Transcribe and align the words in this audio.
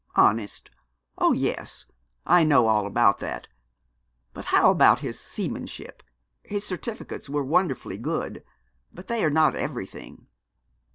'Honest; 0.15 0.71
oh 1.19 1.31
yes, 1.31 1.85
I 2.25 2.43
know 2.43 2.67
all 2.67 2.87
about 2.87 3.19
that. 3.19 3.47
But 4.33 4.45
how 4.45 4.71
about 4.71 5.01
his 5.01 5.19
seamanship? 5.19 6.01
His 6.41 6.63
certificates 6.65 7.29
were 7.29 7.43
wonderfully 7.43 7.99
good, 7.99 8.43
but 8.91 9.05
they 9.07 9.23
are 9.23 9.29
not 9.29 9.55
everything. 9.55 10.25